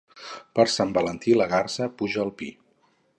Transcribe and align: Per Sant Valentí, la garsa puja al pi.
Per 0.59 0.65
Sant 0.75 0.95
Valentí, 0.95 1.37
la 1.41 1.49
garsa 1.53 1.91
puja 2.01 2.25
al 2.25 2.33
pi. 2.41 2.53